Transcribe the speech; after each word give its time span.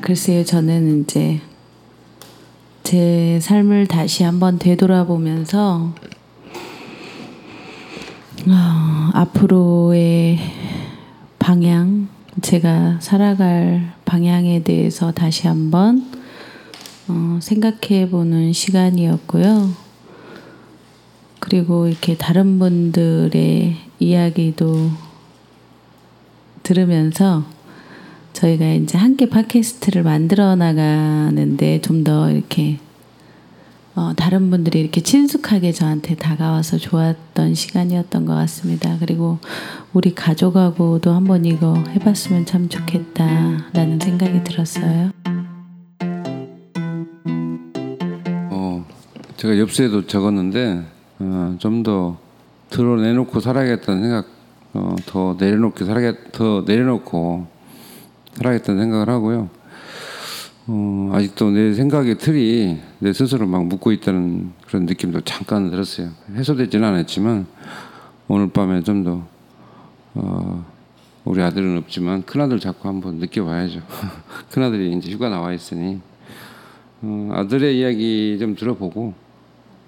글쎄요, 0.00 0.44
저는 0.44 1.02
이제 1.02 1.40
제 2.82 3.38
삶을 3.40 3.86
다시 3.86 4.24
한번 4.24 4.58
되돌아보면서 4.58 5.92
어, 8.48 9.10
앞으로의 9.12 10.38
방향, 11.38 12.08
제가 12.40 12.98
살아갈 13.00 13.92
방향에 14.06 14.62
대해서 14.62 15.12
다시 15.12 15.46
한번 15.46 16.10
어, 17.08 17.38
생각해 17.42 18.08
보는 18.08 18.54
시간이었고요. 18.54 19.70
그리고 21.40 21.88
이렇게 21.88 22.16
다른 22.16 22.58
분들의 22.58 23.76
이야기도 23.98 24.90
들으면서 26.62 27.44
저희가 28.40 28.72
이제 28.72 28.96
함께 28.96 29.28
팟캐스트를 29.28 30.02
만들어 30.02 30.56
나가는데 30.56 31.82
좀 31.82 32.00
더 32.00 32.30
이렇게 32.30 32.78
어, 33.94 34.14
다른 34.16 34.48
분들이 34.48 34.80
이렇게 34.80 35.02
친숙하게 35.02 35.72
저한테 35.72 36.14
다가와서 36.14 36.78
좋았던 36.78 37.54
시간이었던 37.54 38.24
것 38.24 38.34
같습니다. 38.34 38.96
그리고 38.98 39.38
우리 39.92 40.14
가족하고도 40.14 41.12
한번 41.12 41.44
이거 41.44 41.74
해봤으면 41.90 42.46
참 42.46 42.70
좋겠다라는 42.70 43.98
생각이 44.00 44.42
들었어요. 44.44 45.10
어, 48.50 48.86
제가 49.36 49.58
엽서에도 49.58 50.06
적었는데 50.06 50.86
어, 51.18 51.56
좀더 51.58 52.16
드러내놓고 52.70 53.40
살아야겠다는 53.40 54.02
생각, 54.02 54.26
어, 54.72 54.96
더 55.04 55.36
내려놓게 55.38 55.84
살아야겠, 55.84 56.32
더 56.32 56.64
내려놓고 56.66 57.59
살아야겠다는 58.34 58.80
생각을 58.82 59.08
하고요. 59.08 59.50
어, 60.66 61.10
아직도 61.14 61.50
내 61.50 61.74
생각의 61.74 62.18
틀이 62.18 62.78
내 63.00 63.12
스스로 63.12 63.46
막 63.46 63.66
묻고 63.66 63.92
있다는 63.92 64.52
그런 64.66 64.86
느낌도 64.86 65.22
잠깐 65.22 65.70
들었어요. 65.70 66.10
해소되지는 66.34 66.86
않았지만 66.86 67.46
오늘 68.28 68.50
밤에 68.50 68.82
좀 68.82 69.04
더 69.04 69.26
어, 70.14 70.64
우리 71.24 71.42
아들은 71.42 71.78
없지만 71.78 72.24
큰 72.24 72.40
아들 72.40 72.58
자꾸 72.58 72.88
한번 72.88 73.16
느껴봐야죠. 73.16 73.80
큰 74.50 74.62
아들이 74.62 74.92
이제 74.92 75.10
휴가 75.12 75.28
나와 75.28 75.52
있으니 75.52 76.00
어, 77.02 77.30
아들의 77.32 77.78
이야기 77.78 78.36
좀 78.40 78.54
들어보고 78.54 79.14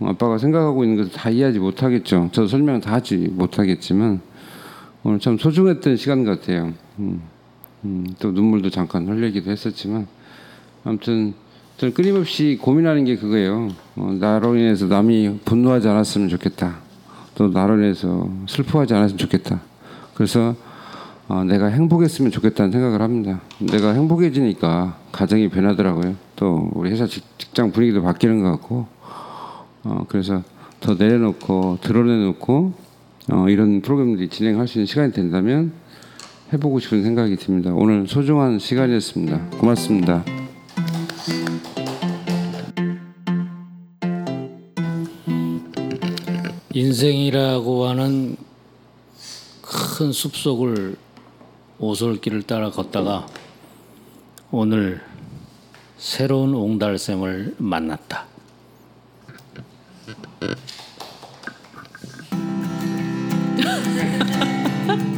어, 0.00 0.08
아빠가 0.08 0.38
생각하고 0.38 0.84
있는 0.84 0.96
것을 0.96 1.12
다 1.12 1.30
이해하지 1.30 1.58
못하겠죠. 1.58 2.30
저도 2.32 2.48
설명 2.48 2.80
다 2.80 2.92
하지 2.92 3.16
못하겠지만 3.16 4.20
오늘 5.04 5.20
참 5.20 5.38
소중했던 5.38 5.96
시간 5.96 6.24
같아요. 6.24 6.72
음, 6.98 7.22
음, 7.84 8.06
또 8.18 8.32
눈물도 8.32 8.70
잠깐 8.70 9.06
흘리기도 9.06 9.50
했었지만 9.50 10.06
아무튼 10.84 11.34
저는 11.76 11.94
끊임없이 11.94 12.58
고민하는 12.60 13.04
게 13.04 13.16
그거예요. 13.16 13.68
어, 13.96 14.16
나로 14.18 14.56
인해서 14.56 14.86
남이 14.86 15.40
분노하지 15.44 15.88
않았으면 15.88 16.28
좋겠다. 16.28 16.78
또 17.34 17.48
나로 17.48 17.76
인해서 17.76 18.28
슬퍼하지 18.48 18.94
않았으면 18.94 19.18
좋겠다. 19.18 19.60
그래서 20.14 20.56
어, 21.28 21.44
내가 21.44 21.66
행복했으면 21.66 22.32
좋겠다는 22.32 22.72
생각을 22.72 23.00
합니다. 23.00 23.40
내가 23.58 23.92
행복해지니까 23.92 24.98
가정이 25.12 25.48
변하더라고요. 25.50 26.16
또 26.34 26.70
우리 26.74 26.90
회사 26.90 27.06
직, 27.06 27.22
장 27.54 27.70
분위기도 27.70 28.02
바뀌는 28.02 28.42
것 28.42 28.50
같고 28.52 28.86
어, 29.84 30.04
그래서 30.08 30.42
더 30.80 30.94
내려놓고 30.94 31.78
드러내놓고 31.80 32.72
어, 33.32 33.48
이런 33.48 33.82
프로그램들이 33.82 34.28
진행할 34.28 34.66
수 34.66 34.78
있는 34.78 34.86
시간이 34.86 35.12
된다면 35.12 35.72
해보고 36.52 36.80
싶은 36.80 37.02
생각이 37.02 37.36
듭니다. 37.36 37.72
오늘 37.74 38.06
소중한 38.06 38.58
시간이었습니다. 38.58 39.50
고맙습니다. 39.58 40.24
인생이라고 46.72 47.86
하는 47.86 48.36
큰 49.60 50.12
숲속을 50.12 50.96
오솔길을 51.78 52.44
따라 52.44 52.70
걷다가 52.70 53.26
오늘 54.50 55.02
새로운 55.98 56.54
옹달샘을 56.54 57.56
만났다. 57.58 58.26